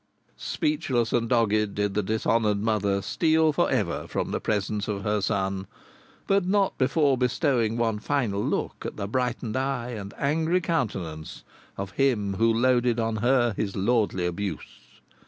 [0.37, 5.21] Speechless and dogged did the dishonoured mother steal for ever from the presence of her
[5.21, 5.67] son,
[6.25, 11.43] but not before bestowing one final look at the brightened eye and angry countenance
[11.77, 15.01] of him who loaded on her his lordly abuse.